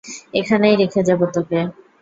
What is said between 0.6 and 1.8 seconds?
রেখে যাব তোকে।